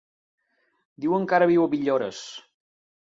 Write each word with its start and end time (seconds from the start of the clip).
Diuen 1.05 1.29
que 1.31 1.37
ara 1.41 1.49
viu 1.53 1.67
a 1.67 1.71
Villores. 1.75 2.27